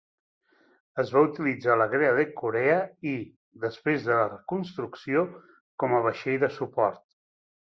[1.01, 2.77] Es va utilitzar a la Guerra de Corea
[3.11, 3.13] i,
[3.67, 5.23] després de la reconstrucció,
[5.85, 7.07] com a vaixell de suport.